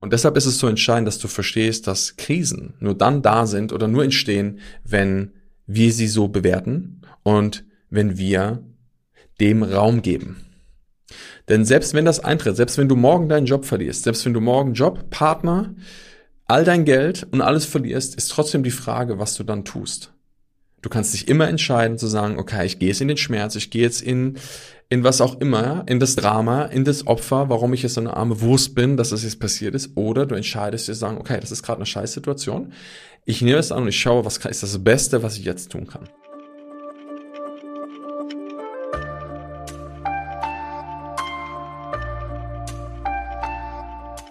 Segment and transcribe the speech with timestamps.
[0.00, 3.72] Und deshalb ist es so entscheidend, dass du verstehst, dass Krisen nur dann da sind
[3.72, 5.32] oder nur entstehen, wenn
[5.66, 8.62] wir sie so bewerten und wenn wir
[9.40, 10.46] dem Raum geben.
[11.48, 14.40] Denn selbst wenn das eintritt, selbst wenn du morgen deinen Job verlierst, selbst wenn du
[14.40, 15.74] morgen Job, Partner,
[16.46, 20.12] all dein Geld und alles verlierst, ist trotzdem die Frage, was du dann tust.
[20.82, 23.70] Du kannst dich immer entscheiden zu sagen, okay, ich gehe jetzt in den Schmerz, ich
[23.70, 24.38] gehe jetzt in,
[24.88, 28.16] in was auch immer, in das Drama, in das Opfer, warum ich jetzt so eine
[28.16, 29.96] arme Wurst bin, dass das jetzt passiert ist.
[29.96, 32.72] Oder du entscheidest dir sagen, okay, das ist gerade eine Scheißsituation.
[33.24, 35.88] Ich nehme es an und ich schaue, was ist das Beste, was ich jetzt tun
[35.88, 36.08] kann.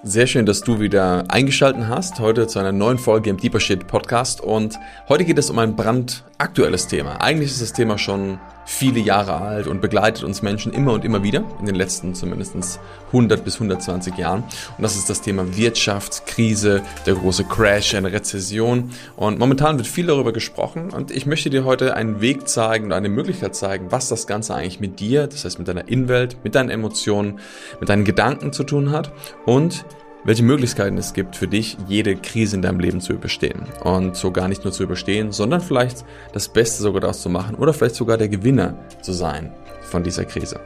[0.04, 3.88] Sehr schön, dass du wieder eingeschalten hast, heute zu einer neuen Folge im Deeper Shit
[3.88, 4.40] Podcast.
[4.40, 4.78] Und
[5.10, 7.20] heute geht es um ein brandaktuelles Thema.
[7.22, 11.24] Eigentlich ist das Thema schon viele Jahre alt und begleitet uns Menschen immer und immer
[11.24, 14.44] wieder, in den letzten zumindest 100 bis 120 Jahren.
[14.78, 18.92] Und das ist das Thema Wirtschaftskrise, der große Crash, eine Rezession.
[19.16, 20.92] Und momentan wird viel darüber gesprochen.
[20.92, 24.56] Und ich möchte dir heute einen Weg zeigen oder eine Möglichkeit zeigen, was das Ganze
[24.56, 27.40] eigentlich mit dir, das heißt mit deiner Innenwelt, mit deinen Emotionen,
[27.80, 29.12] mit deinen Gedanken zu tun hat
[29.46, 29.86] und
[30.26, 33.68] welche Möglichkeiten es gibt für dich, jede Krise in deinem Leben zu überstehen.
[33.84, 37.56] Und so gar nicht nur zu überstehen, sondern vielleicht das Beste sogar daraus zu machen
[37.56, 39.54] oder vielleicht sogar der Gewinner zu sein
[39.84, 40.60] von dieser Krise.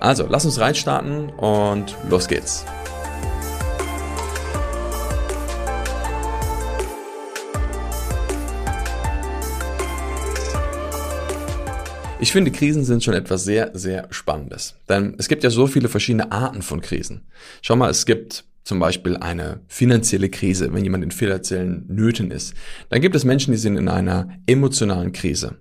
[0.00, 2.64] Also, lass uns reinstarten und los geht's.
[12.18, 14.74] Ich finde, Krisen sind schon etwas sehr, sehr Spannendes.
[14.88, 17.26] Denn es gibt ja so viele verschiedene Arten von Krisen.
[17.60, 22.54] Schau mal, es gibt zum Beispiel eine finanzielle Krise, wenn jemand in finanziellen Nöten ist,
[22.88, 25.58] dann gibt es Menschen, die sind in einer emotionalen Krise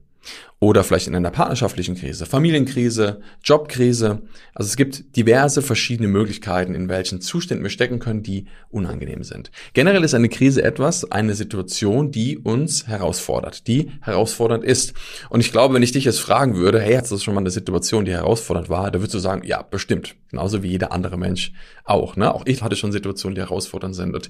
[0.63, 4.21] oder vielleicht in einer partnerschaftlichen Krise, Familienkrise, Jobkrise.
[4.53, 9.51] Also es gibt diverse verschiedene Möglichkeiten, in welchen Zuständen wir stecken können, die unangenehm sind.
[9.73, 14.93] Generell ist eine Krise etwas, eine Situation, die uns herausfordert, die herausfordernd ist.
[15.29, 17.51] Und ich glaube, wenn ich dich jetzt fragen würde, hey, hast du schon mal eine
[17.51, 20.15] Situation, die herausfordernd war, da würdest du sagen, ja, bestimmt.
[20.29, 21.51] Genauso wie jeder andere Mensch
[21.83, 22.15] auch.
[22.15, 22.33] Ne?
[22.33, 24.15] Auch ich hatte schon Situationen, die herausfordernd sind.
[24.15, 24.29] Und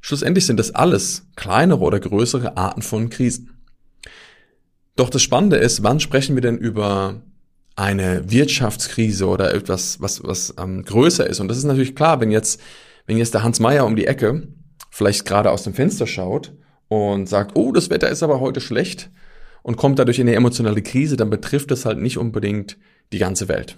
[0.00, 3.55] schlussendlich sind das alles kleinere oder größere Arten von Krisen.
[4.96, 7.22] Doch das Spannende ist, wann sprechen wir denn über
[7.76, 11.40] eine Wirtschaftskrise oder etwas, was, was ähm, größer ist?
[11.40, 12.60] Und das ist natürlich klar, wenn jetzt,
[13.06, 14.48] wenn jetzt der Hans Meier um die Ecke
[14.90, 16.54] vielleicht gerade aus dem Fenster schaut
[16.88, 19.10] und sagt, oh, das Wetter ist aber heute schlecht
[19.62, 22.78] und kommt dadurch in eine emotionale Krise, dann betrifft das halt nicht unbedingt
[23.12, 23.76] die ganze Welt.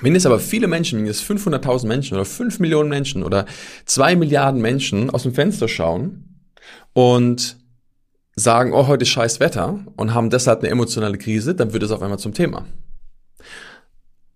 [0.00, 3.46] Wenn jetzt aber viele Menschen, wenn jetzt 500.000 Menschen oder 5 Millionen Menschen oder
[3.84, 6.40] 2 Milliarden Menschen aus dem Fenster schauen
[6.92, 7.57] und
[8.38, 11.90] sagen, oh, heute ist scheiß Wetter und haben deshalb eine emotionale Krise, dann wird es
[11.90, 12.66] auf einmal zum Thema.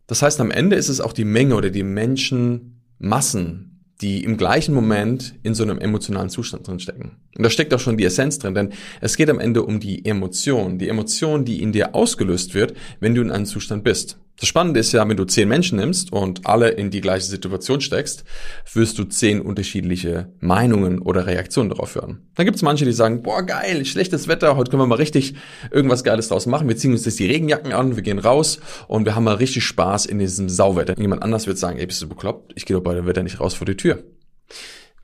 [0.07, 3.69] Das heißt, am Ende ist es auch die Menge oder die Menschenmassen,
[4.01, 7.13] die im gleichen Moment in so einem emotionalen Zustand drin stecken.
[7.37, 10.05] Und da steckt auch schon die Essenz drin, denn es geht am Ende um die
[10.05, 14.19] Emotion, die Emotion, die in dir ausgelöst wird, wenn du in einem Zustand bist.
[14.39, 17.81] Das Spannende ist ja, wenn du zehn Menschen nimmst und alle in die gleiche Situation
[17.81, 18.25] steckst,
[18.73, 22.27] wirst du zehn unterschiedliche Meinungen oder Reaktionen darauf hören.
[22.35, 25.35] Dann gibt es manche, die sagen, boah geil, schlechtes Wetter, heute können wir mal richtig
[25.71, 26.69] irgendwas Geiles draus machen.
[26.69, 29.65] Wir ziehen uns jetzt die Regenjacken an, wir gehen raus und wir haben mal richtig
[29.65, 30.99] Spaß in diesem Sauwetter.
[30.99, 32.53] Jemand anders wird sagen, ey, bist du bekloppt?
[32.57, 34.03] Ich gehe doch bei dem Wetter nicht raus vor die Tür.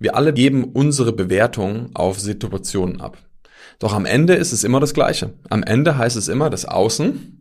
[0.00, 3.18] Wir alle geben unsere Bewertung auf Situationen ab.
[3.78, 5.34] Doch am Ende ist es immer das Gleiche.
[5.50, 7.37] Am Ende heißt es immer, das Außen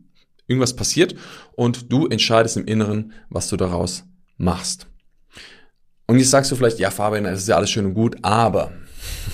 [0.48, 1.14] irgendwas passiert
[1.52, 4.04] und du entscheidest im Inneren, was du daraus
[4.36, 4.88] machst.
[6.06, 8.72] Und jetzt sagst du vielleicht, ja Fabian, das ist ja alles schön und gut, aber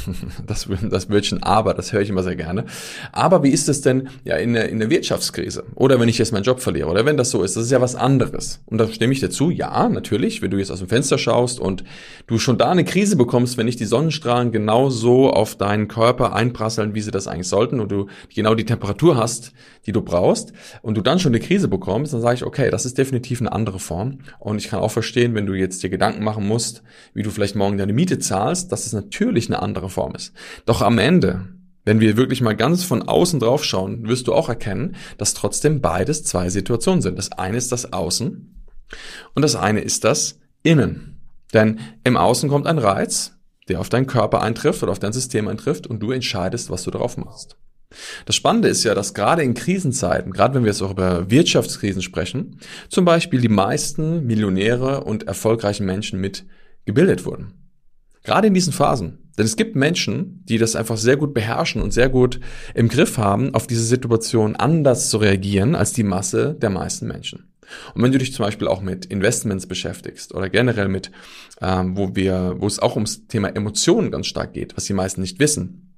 [0.47, 2.65] das, das Wörtchen aber, das höre ich immer sehr gerne.
[3.13, 5.65] Aber wie ist es denn ja in der, in der Wirtschaftskrise?
[5.75, 6.89] Oder wenn ich jetzt meinen Job verliere?
[6.89, 7.57] Oder wenn das so ist?
[7.57, 8.61] Das ist ja was anderes.
[8.67, 11.85] Und da stimme ich dazu, ja, natürlich, wenn du jetzt aus dem Fenster schaust und
[12.27, 16.35] du schon da eine Krise bekommst, wenn nicht die Sonnenstrahlen genau so auf deinen Körper
[16.35, 19.53] einprasseln, wie sie das eigentlich sollten, und du genau die Temperatur hast,
[19.87, 22.87] die du brauchst, und du dann schon eine Krise bekommst, dann sage ich, okay, das
[22.87, 24.19] ist definitiv eine andere Form.
[24.39, 26.83] Und ich kann auch verstehen, wenn du jetzt dir Gedanken machen musst,
[27.13, 30.33] wie du vielleicht morgen deine Miete zahlst, das ist natürlich eine andere Form ist.
[30.67, 31.49] Doch am Ende,
[31.85, 35.81] wenn wir wirklich mal ganz von außen drauf schauen, wirst du auch erkennen, dass trotzdem
[35.81, 37.19] beides zwei Situationen sind.
[37.19, 38.65] Das eine ist das Außen
[39.35, 41.21] und das eine ist das Innen.
[41.53, 43.33] Denn im Außen kommt ein Reiz,
[43.69, 46.91] der auf deinen Körper eintrifft oder auf dein System eintrifft und du entscheidest, was du
[46.91, 47.57] darauf machst.
[48.27, 52.03] Das Spannende ist ja, dass gerade in Krisenzeiten, gerade wenn wir jetzt auch über Wirtschaftskrisen
[52.03, 52.59] sprechen,
[52.89, 56.45] zum Beispiel die meisten Millionäre und erfolgreichen Menschen mit
[56.87, 57.55] gebildet wurden.
[58.23, 59.24] Gerade in diesen Phasen.
[59.37, 62.41] Denn es gibt Menschen, die das einfach sehr gut beherrschen und sehr gut
[62.75, 67.51] im Griff haben, auf diese Situation anders zu reagieren als die Masse der meisten Menschen.
[67.95, 71.11] Und wenn du dich zum Beispiel auch mit Investments beschäftigst oder generell mit,
[71.61, 75.21] ähm, wo wir, wo es auch ums Thema Emotionen ganz stark geht, was die meisten
[75.21, 75.95] nicht wissen,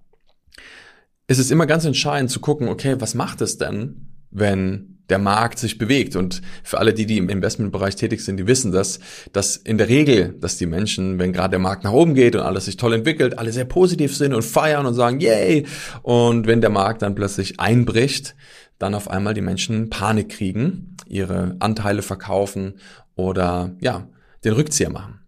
[1.28, 5.58] ist es immer ganz entscheidend zu gucken, okay, was macht es denn, wenn der Markt
[5.58, 6.16] sich bewegt.
[6.16, 8.98] Und für alle die, die im Investmentbereich tätig sind, die wissen das,
[9.32, 12.42] dass in der Regel, dass die Menschen, wenn gerade der Markt nach oben geht und
[12.42, 15.66] alles sich toll entwickelt, alle sehr positiv sind und feiern und sagen, yay!
[16.02, 18.34] Und wenn der Markt dann plötzlich einbricht,
[18.78, 22.74] dann auf einmal die Menschen Panik kriegen, ihre Anteile verkaufen
[23.14, 24.08] oder ja,
[24.44, 25.20] den Rückzieher machen.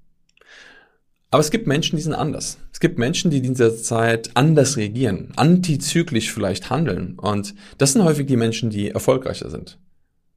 [1.30, 2.58] Aber es gibt Menschen, die sind anders.
[2.78, 7.19] Es gibt Menschen, die in dieser Zeit anders reagieren, antizyklisch vielleicht handeln.
[7.19, 9.80] Und das sind häufig die Menschen, die erfolgreicher sind.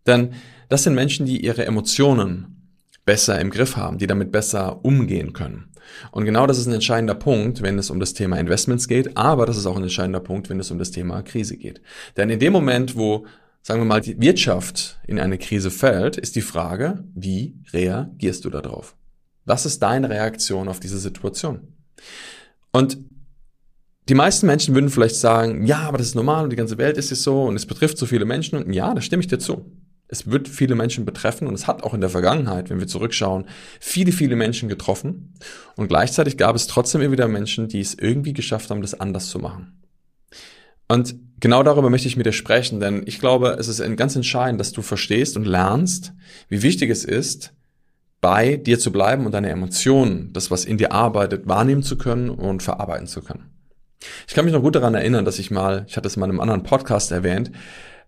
[0.07, 0.33] Denn
[0.67, 2.73] das sind Menschen, die ihre Emotionen
[3.05, 5.69] besser im Griff haben, die damit besser umgehen können.
[6.11, 9.45] Und genau das ist ein entscheidender Punkt, wenn es um das Thema Investments geht, aber
[9.45, 11.79] das ist auch ein entscheidender Punkt, wenn es um das Thema Krise geht.
[12.17, 13.27] Denn in dem Moment, wo,
[13.61, 18.49] sagen wir mal, die Wirtschaft in eine Krise fällt, ist die Frage, wie reagierst du
[18.49, 18.95] darauf?
[19.45, 21.67] Was ist deine Reaktion auf diese Situation?
[22.71, 22.97] Und
[24.09, 26.97] die meisten Menschen würden vielleicht sagen, ja, aber das ist normal und die ganze Welt
[26.97, 28.61] ist es so und es betrifft so viele Menschen.
[28.61, 29.71] Und ja, da stimme ich dir zu.
[30.07, 33.45] Es wird viele Menschen betreffen und es hat auch in der Vergangenheit, wenn wir zurückschauen,
[33.79, 35.35] viele, viele Menschen getroffen.
[35.77, 39.29] Und gleichzeitig gab es trotzdem immer wieder Menschen, die es irgendwie geschafft haben, das anders
[39.29, 39.81] zu machen.
[40.89, 44.59] Und genau darüber möchte ich mit dir sprechen, denn ich glaube, es ist ganz entscheidend,
[44.59, 46.11] dass du verstehst und lernst,
[46.49, 47.53] wie wichtig es ist,
[48.21, 52.29] bei dir zu bleiben und deine Emotionen, das, was in dir arbeitet, wahrnehmen zu können
[52.29, 53.49] und verarbeiten zu können.
[54.27, 56.31] Ich kann mich noch gut daran erinnern, dass ich mal, ich hatte es mal in
[56.31, 57.51] einem anderen Podcast erwähnt,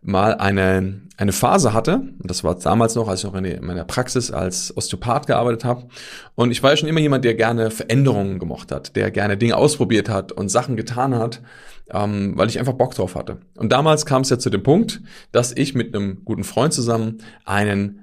[0.01, 4.31] mal eine, eine Phase hatte, das war damals noch, als ich noch in meiner Praxis
[4.31, 5.87] als Osteopath gearbeitet habe.
[6.35, 9.55] Und ich war ja schon immer jemand, der gerne Veränderungen gemocht hat, der gerne Dinge
[9.55, 11.41] ausprobiert hat und Sachen getan hat,
[11.89, 13.37] ähm, weil ich einfach Bock drauf hatte.
[13.55, 15.01] Und damals kam es ja zu dem Punkt,
[15.31, 18.02] dass ich mit einem guten Freund zusammen einen,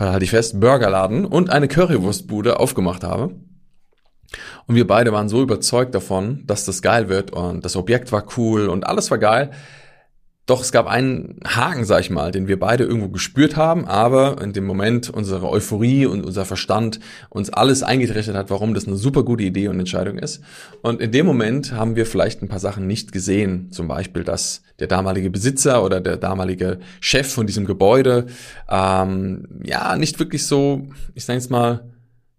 [0.00, 3.34] halte ich fest, Burgerladen und eine Currywurstbude aufgemacht habe.
[4.66, 8.24] Und wir beide waren so überzeugt davon, dass das geil wird und das Objekt war
[8.36, 9.50] cool und alles war geil,
[10.50, 14.42] doch es gab einen Haken, sag ich mal, den wir beide irgendwo gespürt haben, aber
[14.42, 16.98] in dem Moment unsere Euphorie und unser Verstand
[17.28, 20.42] uns alles eingetrichtert hat, warum das eine super gute Idee und Entscheidung ist.
[20.82, 23.70] Und in dem Moment haben wir vielleicht ein paar Sachen nicht gesehen.
[23.70, 28.26] Zum Beispiel, dass der damalige Besitzer oder der damalige Chef von diesem Gebäude
[28.68, 31.88] ähm, ja nicht wirklich so, ich sage jetzt mal,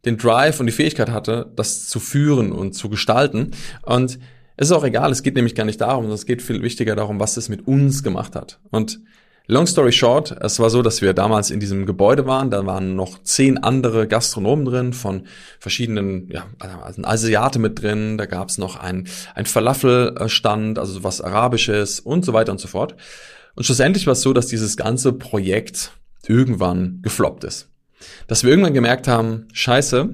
[0.04, 3.52] den Drive und die Fähigkeit hatte, das zu führen und zu gestalten.
[3.84, 4.20] Und
[4.62, 6.96] es ist auch egal, es geht nämlich gar nicht darum, sondern es geht viel wichtiger
[6.96, 8.60] darum, was es mit uns gemacht hat.
[8.70, 9.00] Und
[9.48, 12.96] long story short, es war so, dass wir damals in diesem Gebäude waren, da waren
[12.96, 15.26] noch zehn andere Gastronomen drin von
[15.60, 21.04] verschiedenen, ja, also ein Asiate mit drin, da gab es noch ein, ein Falafelstand, also
[21.04, 22.96] was Arabisches und so weiter und so fort.
[23.56, 25.92] Und schlussendlich war es so, dass dieses ganze Projekt
[26.28, 27.68] irgendwann gefloppt ist.
[28.28, 30.14] Dass wir irgendwann gemerkt haben, scheiße,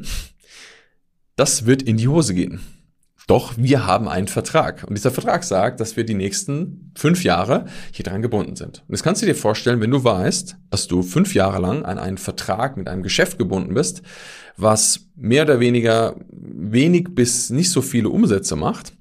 [1.36, 2.62] das wird in die Hose gehen.
[3.28, 4.86] Doch wir haben einen Vertrag.
[4.88, 8.84] Und dieser Vertrag sagt, dass wir die nächsten fünf Jahre hier dran gebunden sind.
[8.88, 12.00] Und das kannst du dir vorstellen, wenn du weißt, dass du fünf Jahre lang an
[12.00, 14.02] einen Vertrag mit einem Geschäft gebunden bist,
[14.56, 18.94] was mehr oder weniger wenig bis nicht so viele Umsätze macht,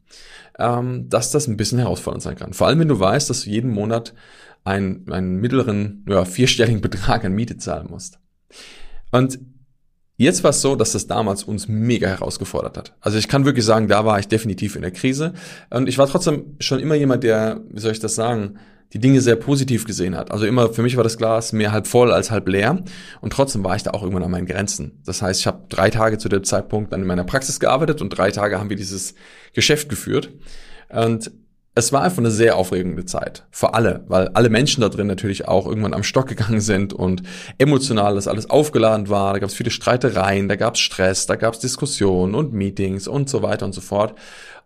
[0.58, 2.52] ähm, dass das ein bisschen herausfordernd sein kann.
[2.52, 4.12] Vor allem, wenn du weißt, dass du jeden Monat
[4.64, 8.18] einen, einen mittleren, ja, vierstelligen Betrag an Miete zahlen musst.
[9.12, 9.38] Und
[10.18, 12.94] Jetzt war es so, dass das damals uns mega herausgefordert hat.
[13.00, 15.34] Also ich kann wirklich sagen, da war ich definitiv in der Krise.
[15.68, 18.58] Und ich war trotzdem schon immer jemand, der, wie soll ich das sagen,
[18.92, 20.30] die Dinge sehr positiv gesehen hat.
[20.30, 22.82] Also immer, für mich war das Glas mehr halb voll als halb leer.
[23.20, 25.02] Und trotzdem war ich da auch irgendwann an meinen Grenzen.
[25.04, 28.10] Das heißt, ich habe drei Tage zu dem Zeitpunkt dann in meiner Praxis gearbeitet und
[28.10, 29.14] drei Tage haben wir dieses
[29.52, 30.30] Geschäft geführt.
[30.88, 31.30] Und
[31.78, 33.44] es war einfach eine sehr aufregende Zeit.
[33.50, 37.22] Für alle, weil alle Menschen da drin natürlich auch irgendwann am Stock gegangen sind und
[37.58, 39.34] emotional das alles aufgeladen war.
[39.34, 43.06] Da gab es viele Streitereien, da gab es Stress, da gab es Diskussionen und Meetings
[43.06, 44.14] und so weiter und so fort.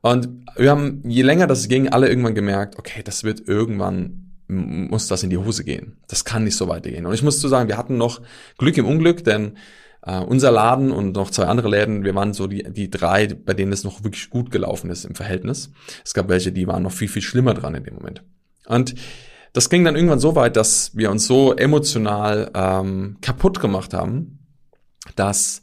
[0.03, 5.07] Und wir haben, je länger das ging, alle irgendwann gemerkt, okay, das wird irgendwann muss
[5.07, 5.97] das in die Hose gehen.
[6.09, 7.07] Das kann nicht so weitergehen.
[7.07, 8.21] Und ich muss zu sagen, wir hatten noch
[8.59, 9.57] Glück im Unglück, denn
[10.07, 13.53] Uh, unser Laden und noch zwei andere Läden, wir waren so die, die drei, bei
[13.53, 15.73] denen es noch wirklich gut gelaufen ist im Verhältnis.
[16.03, 18.23] Es gab welche, die waren noch viel, viel schlimmer dran in dem Moment.
[18.67, 18.95] Und
[19.53, 24.39] das ging dann irgendwann so weit, dass wir uns so emotional ähm, kaputt gemacht haben,
[25.17, 25.63] dass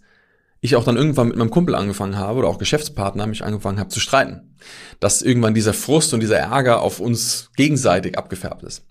[0.60, 3.89] ich auch dann irgendwann mit meinem Kumpel angefangen habe oder auch Geschäftspartner mich angefangen habe
[3.89, 4.56] zu streiten.
[5.00, 8.86] Dass irgendwann dieser Frust und dieser Ärger auf uns gegenseitig abgefärbt ist.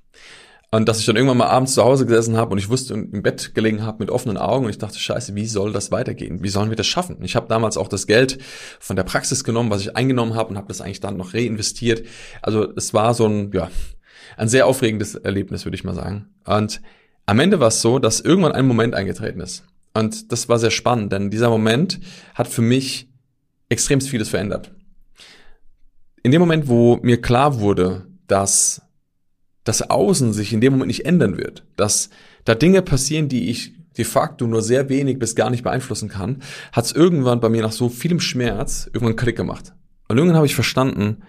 [0.72, 3.22] Und dass ich dann irgendwann mal abends zu Hause gesessen habe und ich wusste im
[3.22, 6.42] Bett gelegen habe mit offenen Augen und ich dachte, scheiße, wie soll das weitergehen?
[6.42, 7.18] Wie sollen wir das schaffen?
[7.22, 8.38] Ich habe damals auch das Geld
[8.80, 12.04] von der Praxis genommen, was ich eingenommen habe und habe das eigentlich dann noch reinvestiert.
[12.42, 13.70] Also es war so ein, ja,
[14.36, 16.30] ein sehr aufregendes Erlebnis, würde ich mal sagen.
[16.44, 16.80] Und
[17.26, 19.64] Am Ende war es so, dass irgendwann ein Moment eingetreten ist.
[19.94, 21.98] Und das war sehr spannend, denn dieser Moment
[22.34, 23.08] hat für mich
[23.68, 24.70] extremst vieles verändert.
[26.22, 28.82] In dem Moment, wo mir klar wurde, dass
[29.66, 32.08] das Außen sich in dem Moment nicht ändern wird, dass
[32.44, 36.42] da Dinge passieren, die ich de facto nur sehr wenig bis gar nicht beeinflussen kann,
[36.72, 39.74] hat es irgendwann bei mir nach so vielem Schmerz irgendwann Klick gemacht.
[40.08, 41.22] Und irgendwann habe ich verstanden,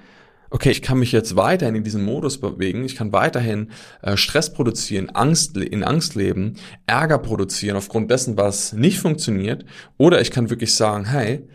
[0.51, 3.71] okay, ich kann mich jetzt weiterhin in diesem Modus bewegen, ich kann weiterhin
[4.03, 9.65] äh, Stress produzieren, Angst in Angst leben, Ärger produzieren aufgrund dessen, was nicht funktioniert,
[9.97, 11.47] oder ich kann wirklich sagen, hey,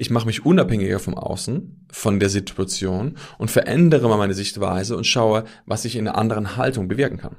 [0.00, 5.06] ich mache mich unabhängiger vom Außen, von der Situation und verändere mal meine Sichtweise und
[5.06, 7.36] schaue, was ich in einer anderen Haltung bewirken kann.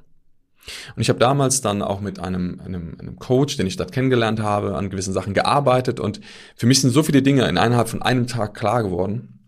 [0.96, 4.42] Und ich habe damals dann auch mit einem, einem, einem Coach, den ich dort kennengelernt
[4.42, 6.22] habe, an gewissen Sachen gearbeitet und
[6.56, 9.40] für mich sind so viele Dinge innerhalb von einem Tag klar geworden.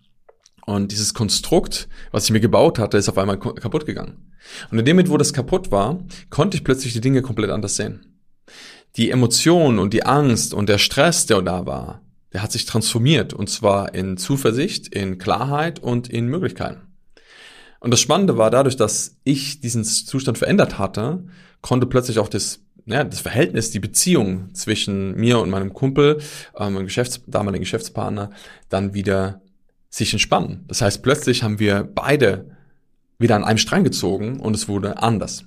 [0.66, 4.32] Und dieses Konstrukt, was ich mir gebaut hatte, ist auf einmal kaputt gegangen.
[4.72, 6.00] Und in dem Moment, wo das kaputt war,
[6.32, 8.18] konnte ich plötzlich die Dinge komplett anders sehen.
[8.98, 12.03] Die Emotion und die Angst und der Stress, der da war,
[12.34, 16.82] der hat sich transformiert und zwar in Zuversicht, in Klarheit und in Möglichkeiten.
[17.80, 21.26] Und das Spannende war, dadurch, dass ich diesen Zustand verändert hatte,
[21.62, 26.20] konnte plötzlich auch das, ja, das Verhältnis, die Beziehung zwischen mir und meinem Kumpel,
[26.58, 28.32] ähm, meinem Geschäfts-, damaligen Geschäftspartner,
[28.70, 29.42] dann wieder
[29.90, 30.64] sich entspannen.
[30.68, 32.58] Das heißt, plötzlich haben wir beide
[33.20, 35.46] wieder an einem Strang gezogen und es wurde anders.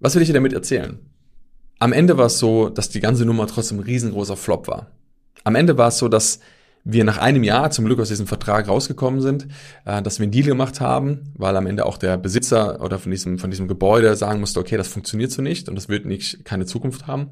[0.00, 0.98] Was will ich dir damit erzählen?
[1.78, 4.90] Am Ende war es so, dass die ganze Nummer trotzdem ein riesengroßer Flop war.
[5.44, 6.40] Am Ende war es so, dass
[6.84, 9.46] wir nach einem Jahr zum Glück aus diesem Vertrag rausgekommen sind,
[9.86, 13.10] äh, dass wir einen Deal gemacht haben, weil am Ende auch der Besitzer oder von
[13.10, 16.44] diesem, von diesem Gebäude sagen musste, okay, das funktioniert so nicht und das wird nicht,
[16.44, 17.30] keine Zukunft haben.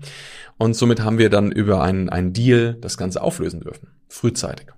[0.56, 3.88] Und somit haben wir dann über einen, einen Deal das Ganze auflösen dürfen.
[4.08, 4.68] Frühzeitig.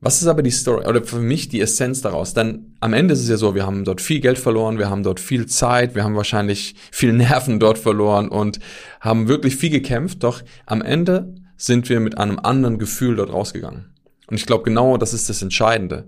[0.00, 2.32] Was ist aber die Story oder für mich die Essenz daraus?
[2.34, 5.02] Denn am Ende ist es ja so, wir haben dort viel Geld verloren, wir haben
[5.02, 8.60] dort viel Zeit, wir haben wahrscheinlich viel Nerven dort verloren und
[9.00, 10.22] haben wirklich viel gekämpft.
[10.22, 13.92] Doch am Ende sind wir mit einem anderen Gefühl dort rausgegangen.
[14.28, 16.06] Und ich glaube, genau das ist das Entscheidende.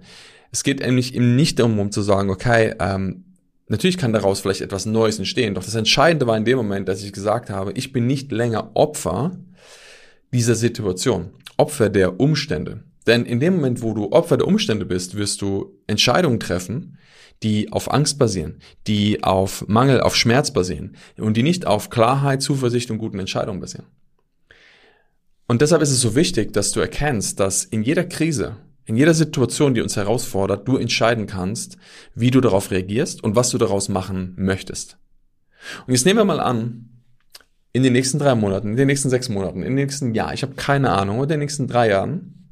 [0.52, 3.24] Es geht nämlich eben nicht darum, um zu sagen, okay, ähm,
[3.68, 5.54] natürlich kann daraus vielleicht etwas Neues entstehen.
[5.54, 8.70] Doch das Entscheidende war in dem Moment, dass ich gesagt habe, ich bin nicht länger
[8.74, 9.32] Opfer
[10.32, 12.84] dieser Situation, Opfer der Umstände.
[13.06, 16.98] Denn in dem Moment, wo du Opfer der Umstände bist, wirst du Entscheidungen treffen,
[17.42, 22.42] die auf Angst basieren, die auf Mangel, auf Schmerz basieren und die nicht auf Klarheit,
[22.42, 23.86] Zuversicht und guten Entscheidungen basieren.
[25.50, 29.14] Und deshalb ist es so wichtig, dass du erkennst, dass in jeder Krise, in jeder
[29.14, 31.76] Situation, die uns herausfordert, du entscheiden kannst,
[32.14, 34.96] wie du darauf reagierst und was du daraus machen möchtest.
[35.88, 37.02] Und jetzt nehmen wir mal an,
[37.72, 40.44] in den nächsten drei Monaten, in den nächsten sechs Monaten, in den nächsten Jahr, ich
[40.44, 42.48] habe keine Ahnung, in den nächsten drei Jahren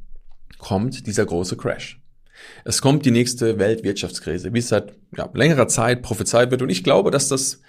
[0.59, 2.01] kommt dieser große Crash.
[2.65, 6.63] Es kommt die nächste Weltwirtschaftskrise, wie es seit ja, längerer Zeit prophezeit wird.
[6.63, 7.61] Und ich glaube, dass das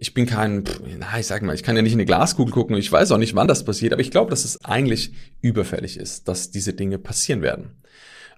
[0.00, 0.64] ich bin kein,
[0.98, 3.12] na, ich sag mal, ich kann ja nicht in eine Glaskugel gucken und ich weiß
[3.12, 6.72] auch nicht, wann das passiert, aber ich glaube, dass es eigentlich überfällig ist, dass diese
[6.72, 7.76] Dinge passieren werden.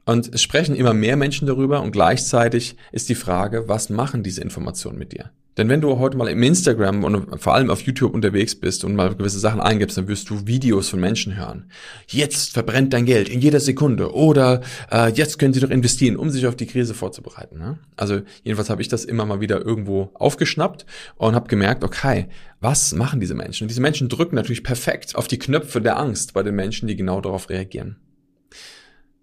[0.05, 4.41] Und es sprechen immer mehr Menschen darüber und gleichzeitig ist die Frage, was machen diese
[4.41, 5.31] Informationen mit dir?
[5.57, 8.95] Denn wenn du heute mal im Instagram und vor allem auf YouTube unterwegs bist und
[8.95, 11.67] mal gewisse Sachen eingibst, dann wirst du Videos von Menschen hören.
[12.09, 16.31] Jetzt verbrennt dein Geld in jeder Sekunde oder äh, jetzt können sie doch investieren, um
[16.31, 17.59] sich auf die Krise vorzubereiten.
[17.59, 17.79] Ne?
[17.97, 22.29] Also jedenfalls habe ich das immer mal wieder irgendwo aufgeschnappt und habe gemerkt, okay,
[22.61, 23.65] was machen diese Menschen?
[23.65, 26.97] Und diese Menschen drücken natürlich perfekt auf die Knöpfe der Angst bei den Menschen, die
[26.97, 27.97] genau darauf reagieren.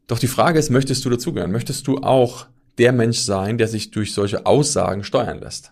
[0.05, 1.51] Doch die Frage ist, möchtest du dazugehören?
[1.51, 2.45] Möchtest du auch
[2.77, 5.71] der Mensch sein, der sich durch solche Aussagen steuern lässt?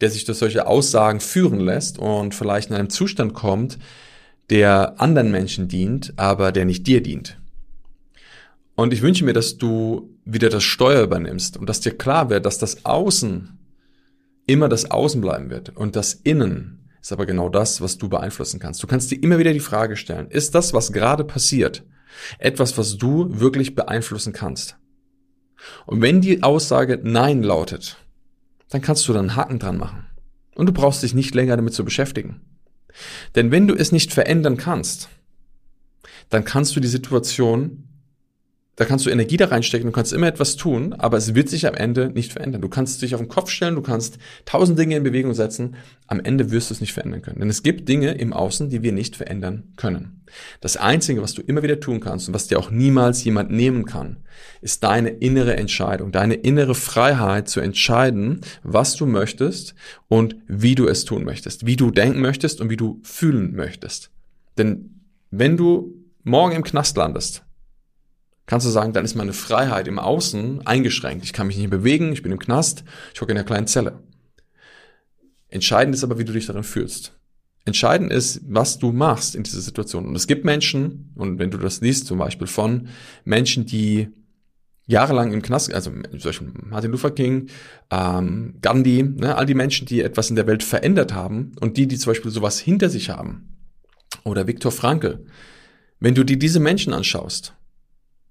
[0.00, 3.78] Der sich durch solche Aussagen führen lässt und vielleicht in einem Zustand kommt,
[4.50, 7.38] der anderen Menschen dient, aber der nicht dir dient.
[8.74, 12.44] Und ich wünsche mir, dass du wieder das Steuer übernimmst und dass dir klar wird,
[12.44, 13.58] dass das Außen
[14.46, 16.76] immer das Außen bleiben wird und das Innen
[17.06, 18.82] ist aber genau das, was du beeinflussen kannst.
[18.82, 21.84] Du kannst dir immer wieder die Frage stellen, ist das, was gerade passiert,
[22.40, 24.76] etwas, was du wirklich beeinflussen kannst?
[25.86, 27.96] Und wenn die Aussage Nein lautet,
[28.70, 30.06] dann kannst du da einen Haken dran machen.
[30.54, 32.40] Und du brauchst dich nicht länger damit zu beschäftigen.
[33.34, 35.08] Denn wenn du es nicht verändern kannst,
[36.30, 37.85] dann kannst du die Situation
[38.76, 41.66] da kannst du Energie da reinstecken, du kannst immer etwas tun, aber es wird sich
[41.66, 42.60] am Ende nicht verändern.
[42.60, 46.20] Du kannst dich auf den Kopf stellen, du kannst tausend Dinge in Bewegung setzen, am
[46.20, 47.40] Ende wirst du es nicht verändern können.
[47.40, 50.20] Denn es gibt Dinge im Außen, die wir nicht verändern können.
[50.60, 53.86] Das Einzige, was du immer wieder tun kannst und was dir auch niemals jemand nehmen
[53.86, 54.18] kann,
[54.60, 59.74] ist deine innere Entscheidung, deine innere Freiheit zu entscheiden, was du möchtest
[60.08, 64.10] und wie du es tun möchtest, wie du denken möchtest und wie du fühlen möchtest.
[64.58, 67.45] Denn wenn du morgen im Knast landest,
[68.46, 71.24] kannst du sagen, dann ist meine Freiheit im Außen eingeschränkt.
[71.24, 74.00] Ich kann mich nicht bewegen, ich bin im Knast, ich hocke in einer kleinen Zelle.
[75.48, 77.12] Entscheidend ist aber, wie du dich darin fühlst.
[77.64, 80.06] Entscheidend ist, was du machst in dieser Situation.
[80.06, 82.88] Und es gibt Menschen, und wenn du das liest, zum Beispiel von
[83.24, 84.08] Menschen, die
[84.86, 85.90] jahrelang im Knast, also
[86.62, 87.48] Martin Luther King,
[87.90, 91.88] ähm, Gandhi, ne, all die Menschen, die etwas in der Welt verändert haben und die,
[91.88, 93.56] die zum Beispiel sowas hinter sich haben,
[94.22, 95.24] oder Viktor Frankl,
[95.98, 97.54] wenn du dir diese Menschen anschaust,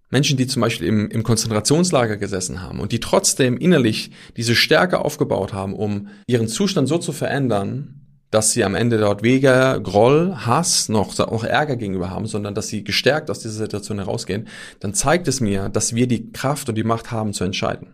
[0.10, 5.00] Menschen, die zum Beispiel im, im Konzentrationslager gesessen haben und die trotzdem innerlich diese Stärke
[5.00, 10.36] aufgebaut haben, um ihren Zustand so zu verändern, dass sie am Ende dort weder Groll,
[10.36, 14.48] Hass noch auch Ärger gegenüber haben, sondern dass sie gestärkt aus dieser Situation herausgehen,
[14.80, 17.94] dann zeigt es mir, dass wir die Kraft und die Macht haben zu entscheiden.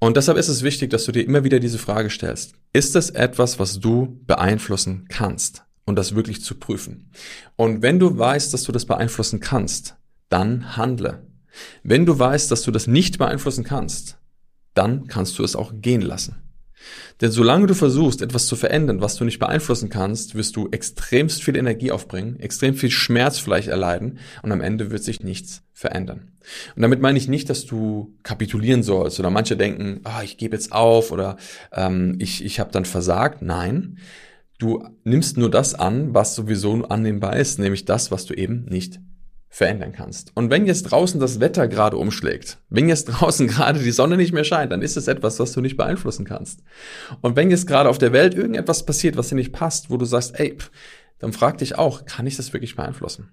[0.00, 2.54] Und deshalb ist es wichtig, dass du dir immer wieder diese Frage stellst.
[2.72, 5.64] Ist es etwas, was du beeinflussen kannst?
[5.84, 7.10] Und das wirklich zu prüfen.
[7.56, 9.96] Und wenn du weißt, dass du das beeinflussen kannst,
[10.30, 11.26] dann handle.
[11.82, 14.18] Wenn du weißt, dass du das nicht beeinflussen kannst,
[14.72, 16.36] dann kannst du es auch gehen lassen.
[17.20, 21.42] Denn solange du versuchst, etwas zu verändern, was du nicht beeinflussen kannst, wirst du extremst
[21.42, 26.32] viel Energie aufbringen, extrem viel Schmerz vielleicht erleiden und am Ende wird sich nichts verändern.
[26.74, 30.56] Und damit meine ich nicht, dass du kapitulieren sollst oder manche denken, ah, ich gebe
[30.56, 31.36] jetzt auf oder
[31.72, 33.42] ähm, ich, ich habe dann versagt.
[33.42, 33.98] Nein,
[34.58, 39.00] du nimmst nur das an, was sowieso annehmbar ist, nämlich das, was du eben nicht
[39.52, 40.30] verändern kannst.
[40.36, 44.32] Und wenn jetzt draußen das Wetter gerade umschlägt, wenn jetzt draußen gerade die Sonne nicht
[44.32, 46.62] mehr scheint, dann ist es etwas, was du nicht beeinflussen kannst.
[47.20, 50.04] Und wenn jetzt gerade auf der Welt irgendetwas passiert, was dir nicht passt, wo du
[50.04, 50.56] sagst, ey,
[51.18, 53.28] dann frag dich auch, kann ich das wirklich beeinflussen?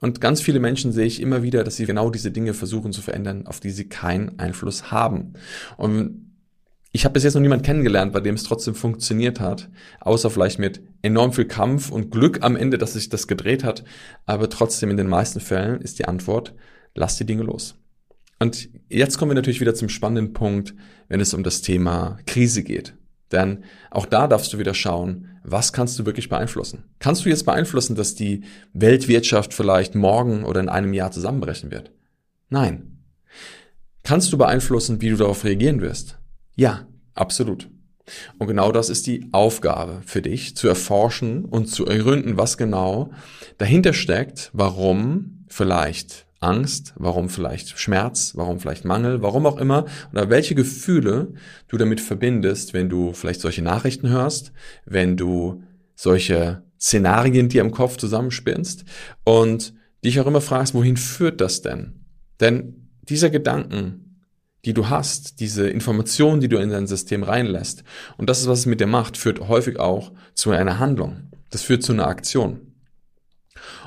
[0.00, 3.02] Und ganz viele Menschen sehe ich immer wieder, dass sie genau diese Dinge versuchen zu
[3.02, 5.32] verändern, auf die sie keinen Einfluss haben.
[5.76, 6.27] Und
[6.98, 9.68] ich habe bis jetzt noch niemand kennengelernt, bei dem es trotzdem funktioniert hat,
[10.00, 13.84] außer vielleicht mit enorm viel Kampf und Glück am Ende, dass sich das gedreht hat.
[14.26, 16.56] Aber trotzdem in den meisten Fällen ist die Antwort,
[16.96, 17.76] lass die Dinge los.
[18.40, 20.74] Und jetzt kommen wir natürlich wieder zum spannenden Punkt,
[21.06, 22.94] wenn es um das Thema Krise geht.
[23.30, 23.62] Denn
[23.92, 26.82] auch da darfst du wieder schauen, was kannst du wirklich beeinflussen?
[26.98, 31.92] Kannst du jetzt beeinflussen, dass die Weltwirtschaft vielleicht morgen oder in einem Jahr zusammenbrechen wird?
[32.48, 33.04] Nein.
[34.02, 36.18] Kannst du beeinflussen, wie du darauf reagieren wirst?
[36.56, 37.68] Ja, absolut.
[38.38, 43.10] Und genau das ist die Aufgabe für dich, zu erforschen und zu ergründen, was genau
[43.58, 50.30] dahinter steckt, warum vielleicht Angst, warum vielleicht Schmerz, warum vielleicht Mangel, warum auch immer, oder
[50.30, 51.34] welche Gefühle
[51.66, 54.52] du damit verbindest, wenn du vielleicht solche Nachrichten hörst,
[54.86, 55.62] wenn du
[55.94, 58.84] solche Szenarien dir im Kopf zusammenspinnst
[59.24, 62.04] und dich auch immer fragst, wohin führt das denn?
[62.40, 64.07] Denn dieser Gedanken,
[64.64, 67.84] die du hast, diese Informationen, die du in dein System reinlässt,
[68.16, 71.30] und das ist, was es mit dir macht, führt häufig auch zu einer Handlung.
[71.50, 72.60] Das führt zu einer Aktion.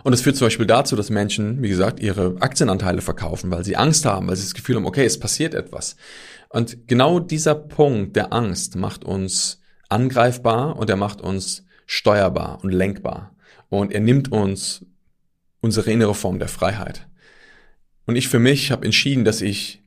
[0.03, 3.77] Und es führt zum Beispiel dazu, dass Menschen, wie gesagt, ihre Aktienanteile verkaufen, weil sie
[3.77, 5.95] Angst haben, weil sie das Gefühl haben, okay, es passiert etwas.
[6.49, 12.71] Und genau dieser Punkt der Angst macht uns angreifbar und er macht uns steuerbar und
[12.71, 13.35] lenkbar.
[13.69, 14.85] Und er nimmt uns
[15.61, 17.07] unsere innere Form der Freiheit.
[18.05, 19.80] Und ich für mich habe entschieden, dass ich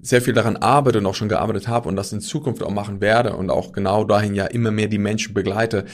[0.00, 3.00] sehr viel daran arbeite und auch schon gearbeitet habe und das in Zukunft auch machen
[3.00, 5.84] werde und auch genau dahin ja immer mehr die Menschen begleite,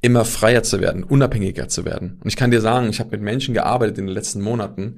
[0.00, 2.18] immer freier zu werden, unabhängiger zu werden.
[2.22, 4.96] Und ich kann dir sagen, ich habe mit Menschen gearbeitet in den letzten Monaten,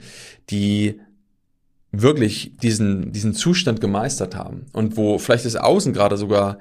[0.51, 1.01] die
[1.93, 6.59] wirklich diesen, diesen Zustand gemeistert haben und wo vielleicht das Außen gerade sogar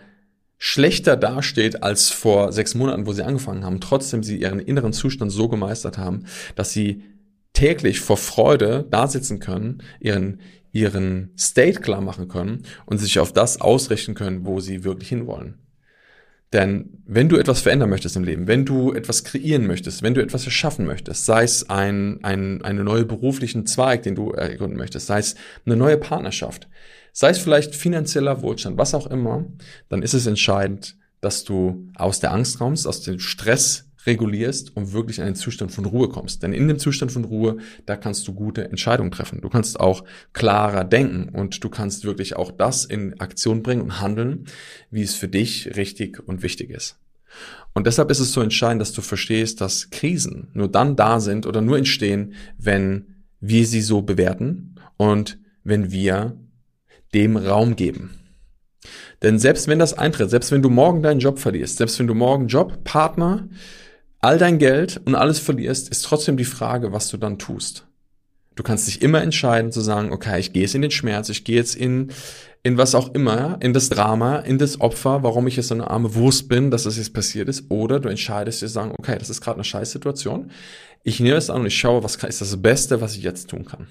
[0.57, 5.31] schlechter dasteht als vor sechs Monaten, wo sie angefangen haben, trotzdem sie ihren inneren Zustand
[5.31, 6.25] so gemeistert haben,
[6.55, 7.03] dass sie
[7.53, 10.39] täglich vor Freude da sitzen können, ihren,
[10.73, 15.59] ihren State klar machen können und sich auf das ausrichten können, wo sie wirklich hinwollen.
[16.51, 20.21] Denn wenn du etwas verändern möchtest im Leben, wenn du etwas kreieren möchtest, wenn du
[20.21, 25.07] etwas erschaffen möchtest, sei es ein, ein, eine neue beruflichen Zweig, den du ergründen möchtest,
[25.07, 26.67] sei es eine neue Partnerschaft,
[27.11, 29.45] sei es vielleicht finanzieller Wohlstand, was auch immer,
[29.89, 34.93] dann ist es entscheidend, dass du aus der Angst kommst, aus dem Stress regulierst und
[34.93, 36.43] wirklich in einen Zustand von Ruhe kommst.
[36.43, 39.41] Denn in dem Zustand von Ruhe, da kannst du gute Entscheidungen treffen.
[39.41, 44.01] Du kannst auch klarer denken und du kannst wirklich auch das in Aktion bringen und
[44.01, 44.45] handeln,
[44.91, 46.97] wie es für dich richtig und wichtig ist.
[47.73, 51.47] Und deshalb ist es so entscheidend, dass du verstehst, dass Krisen nur dann da sind
[51.47, 56.37] oder nur entstehen, wenn wir sie so bewerten und wenn wir
[57.13, 58.19] dem Raum geben.
[59.21, 62.13] Denn selbst wenn das eintritt, selbst wenn du morgen deinen Job verlierst, selbst wenn du
[62.13, 63.47] morgen Job, Partner,
[64.23, 67.85] all dein Geld und alles verlierst, ist trotzdem die Frage, was du dann tust.
[68.55, 71.43] Du kannst dich immer entscheiden zu sagen, okay, ich gehe jetzt in den Schmerz, ich
[71.43, 72.11] gehe jetzt in,
[72.61, 75.89] in was auch immer, in das Drama, in das Opfer, warum ich jetzt so eine
[75.89, 77.65] arme Wurst bin, dass das jetzt passiert ist.
[77.69, 80.51] Oder du entscheidest dir zu sagen, okay, das ist gerade eine Scheißsituation.
[81.03, 83.65] Ich nehme es an und ich schaue, was ist das Beste, was ich jetzt tun
[83.65, 83.87] kann.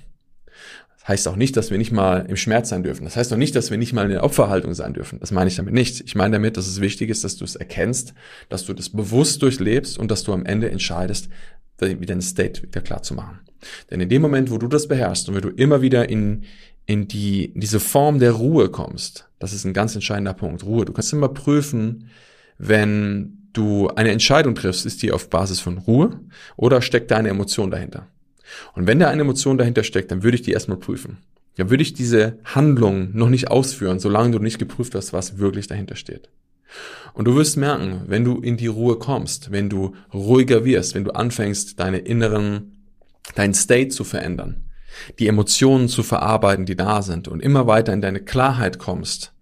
[1.02, 3.04] Das heißt auch nicht, dass wir nicht mal im Schmerz sein dürfen.
[3.04, 5.18] Das heißt auch nicht, dass wir nicht mal in der Opferhaltung sein dürfen.
[5.18, 6.00] Das meine ich damit nicht.
[6.00, 8.14] Ich meine damit, dass es wichtig ist, dass du es erkennst,
[8.48, 11.28] dass du das bewusst durchlebst und dass du am Ende entscheidest,
[11.80, 13.40] wieder ein State wieder klar zu machen.
[13.90, 16.44] Denn in dem Moment, wo du das beherrschst und wenn du immer wieder in,
[16.86, 20.84] in, die, in diese Form der Ruhe kommst, das ist ein ganz entscheidender Punkt, Ruhe.
[20.84, 22.10] Du kannst immer prüfen,
[22.58, 26.20] wenn du eine Entscheidung triffst, ist die auf Basis von Ruhe
[26.56, 28.06] oder steckt da eine Emotion dahinter?
[28.74, 31.18] Und wenn da eine Emotion dahinter steckt, dann würde ich die erstmal prüfen.
[31.56, 35.66] Dann würde ich diese Handlung noch nicht ausführen, solange du nicht geprüft hast, was wirklich
[35.66, 36.30] dahinter steht.
[37.14, 41.04] Und du wirst merken, wenn du in die Ruhe kommst, wenn du ruhiger wirst, wenn
[41.04, 42.86] du anfängst, deine inneren,
[43.34, 44.64] dein State zu verändern,
[45.18, 49.34] die Emotionen zu verarbeiten, die da sind und immer weiter in deine Klarheit kommst,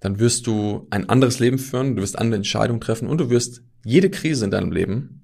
[0.00, 3.62] dann wirst du ein anderes Leben führen, du wirst andere Entscheidungen treffen und du wirst
[3.84, 5.19] jede Krise in deinem Leben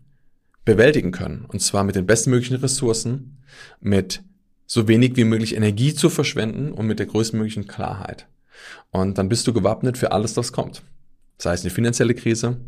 [0.67, 1.47] bewältigen können.
[1.49, 3.39] Und zwar mit den bestmöglichen Ressourcen,
[3.81, 4.23] mit
[4.67, 8.27] so wenig wie möglich Energie zu verschwenden und mit der größtmöglichen Klarheit.
[8.91, 10.83] Und dann bist du gewappnet für alles, was kommt.
[11.39, 12.59] Sei es eine finanzielle Krise,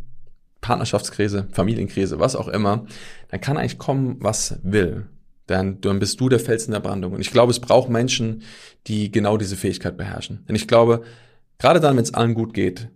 [0.61, 2.87] Partnerschaftskrise, Familienkrise, was auch immer.
[3.29, 5.07] Dann kann eigentlich kommen, was will.
[5.47, 7.15] Dann, dann bist du der Felsen der Brandung.
[7.15, 8.43] Und ich glaube, es braucht Menschen,
[8.87, 10.45] die genau diese Fähigkeit beherrschen.
[10.47, 11.03] Denn ich glaube,
[11.59, 12.89] gerade dann, wenn es allen gut geht,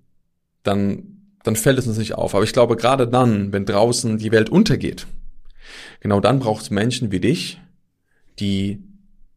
[0.62, 1.11] dann
[1.44, 2.34] dann fällt es uns nicht auf.
[2.34, 5.06] Aber ich glaube, gerade dann, wenn draußen die Welt untergeht,
[6.00, 7.60] genau dann braucht es Menschen wie dich,
[8.38, 8.82] die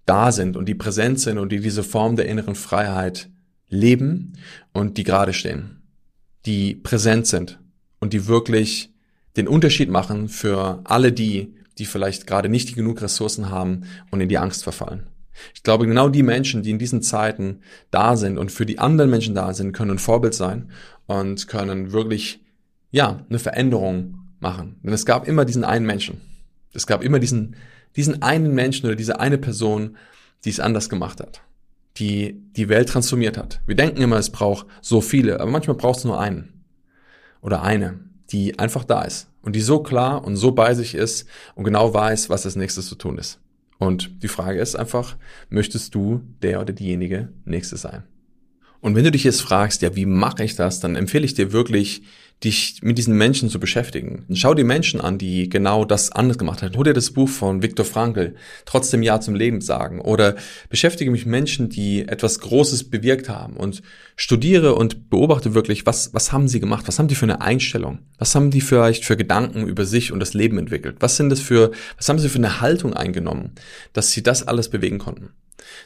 [0.06, 3.30] da sind und die präsent sind und die diese Form der inneren Freiheit
[3.70, 4.34] leben
[4.72, 5.82] und die gerade stehen,
[6.46, 7.60] die präsent sind
[8.00, 8.94] und die wirklich
[9.36, 14.30] den Unterschied machen für alle die, die vielleicht gerade nicht genug Ressourcen haben und in
[14.30, 15.08] die Angst verfallen.
[15.54, 19.10] Ich glaube, genau die Menschen, die in diesen Zeiten da sind und für die anderen
[19.10, 20.72] Menschen da sind, können ein Vorbild sein
[21.08, 22.44] und können wirklich,
[22.92, 24.80] ja, eine Veränderung machen.
[24.84, 26.22] Denn es gab immer diesen einen Menschen.
[26.74, 27.56] Es gab immer diesen,
[27.96, 29.98] diesen einen Menschen oder diese eine Person,
[30.44, 31.42] die es anders gemacht hat.
[31.98, 33.62] Die die Welt transformiert hat.
[33.66, 36.66] Wir denken immer, es braucht so viele, aber manchmal braucht es nur einen.
[37.42, 38.00] Oder eine,
[38.32, 39.30] die einfach da ist.
[39.42, 42.88] Und die so klar und so bei sich ist und genau weiß, was als nächstes
[42.88, 43.40] zu tun ist.
[43.78, 45.18] Und die Frage ist einfach,
[45.50, 48.04] möchtest du der oder diejenige Nächste sein?
[48.82, 51.52] Und wenn du dich jetzt fragst, ja, wie mache ich das, dann empfehle ich dir
[51.52, 52.04] wirklich,
[52.44, 54.26] dich mit diesen Menschen zu beschäftigen.
[54.34, 56.76] Schau die Menschen an, die genau das anders gemacht haben.
[56.76, 60.02] Hol dir das Buch von Viktor Frankl, trotzdem Ja zum Leben sagen.
[60.02, 60.36] Oder
[60.70, 63.82] beschäftige mich mit Menschen, die etwas Großes bewirkt haben und
[64.16, 66.88] studiere und beobachte wirklich, was, was haben sie gemacht?
[66.88, 68.00] Was haben die für eine Einstellung?
[68.18, 70.98] Was haben die vielleicht für Gedanken über sich und das Leben entwickelt?
[71.00, 73.52] Was sind das für, was haben sie für eine Haltung eingenommen,
[73.94, 75.30] dass sie das alles bewegen konnten?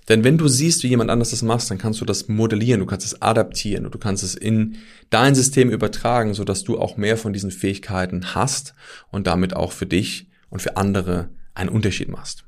[0.08, 2.86] Denn wenn du siehst, wie jemand anders das macht, dann kannst du das modellieren, du
[2.86, 4.78] kannst es adaptieren und du kannst es in
[5.10, 8.74] dein System übertragen, sodass du auch mehr von diesen Fähigkeiten hast
[9.12, 12.46] und damit auch für dich und für andere einen Unterschied machst.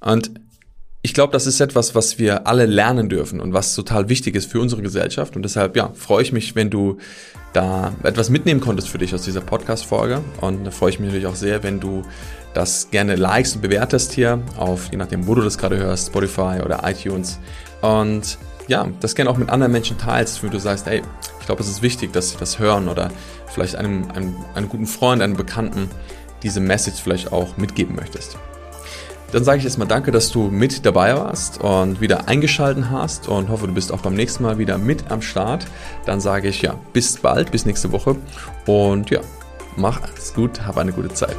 [0.00, 0.30] Und
[1.02, 4.50] ich glaube, das ist etwas, was wir alle lernen dürfen und was total wichtig ist
[4.50, 5.36] für unsere Gesellschaft.
[5.36, 6.98] Und deshalb, ja, freue ich mich, wenn du
[7.58, 10.22] da etwas mitnehmen konntest für dich aus dieser Podcast-Folge.
[10.40, 12.04] Und da freue ich mich natürlich auch sehr, wenn du
[12.54, 16.60] das gerne likest und bewertest hier auf, je nachdem, wo du das gerade hörst, Spotify
[16.64, 17.40] oder iTunes.
[17.82, 21.02] Und ja, das gerne auch mit anderen Menschen teilst, wo du sagst, ey,
[21.40, 23.10] ich glaube, es ist wichtig, dass sie das hören oder
[23.52, 25.90] vielleicht einem, einem, einem guten Freund, einem Bekannten
[26.44, 28.38] diese Message vielleicht auch mitgeben möchtest.
[29.32, 33.50] Dann sage ich erstmal danke, dass du mit dabei warst und wieder eingeschalten hast und
[33.50, 35.66] hoffe, du bist auch beim nächsten Mal wieder mit am Start.
[36.06, 38.16] Dann sage ich ja, bis bald, bis nächste Woche
[38.66, 39.20] und ja,
[39.76, 41.36] mach es gut, hab eine gute Zeit.